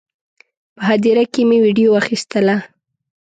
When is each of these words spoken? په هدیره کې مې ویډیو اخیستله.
په 0.75 0.81
هدیره 0.89 1.23
کې 1.33 1.41
مې 1.47 1.57
ویډیو 1.65 1.91
اخیستله. 2.01 2.55